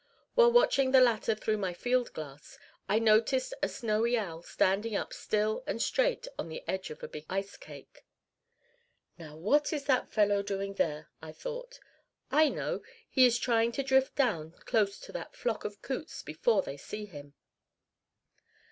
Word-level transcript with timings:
While 0.33 0.51
watching 0.51 0.89
the 0.89 0.99
latter 0.99 1.35
through 1.35 1.57
my 1.57 1.75
field 1.75 2.11
glass, 2.13 2.57
I 2.89 2.97
noticed 2.97 3.53
a 3.61 3.69
snowy 3.69 4.17
owl 4.17 4.41
standing 4.41 4.95
up 4.95 5.13
still 5.13 5.63
and 5.67 5.79
straight 5.79 6.27
on 6.39 6.49
the 6.49 6.63
edge 6.67 6.89
of 6.89 7.03
a 7.03 7.07
big 7.07 7.23
ice 7.29 7.55
cake. 7.55 8.03
"Now 9.19 9.37
what 9.37 9.71
is 9.71 9.85
that 9.85 10.09
fellow 10.11 10.41
doing 10.41 10.73
there?" 10.73 11.11
I 11.21 11.31
thought. 11.31 11.79
"I 12.31 12.49
know! 12.49 12.81
He 13.11 13.27
is 13.27 13.37
trying 13.37 13.73
to 13.73 13.83
drift 13.83 14.15
down 14.15 14.53
close 14.65 14.99
to 15.01 15.11
that 15.11 15.35
flock 15.35 15.65
of 15.65 15.83
coots 15.83 16.23
before 16.23 16.63
they 16.63 16.77
see 16.77 17.05
him." 17.05 17.35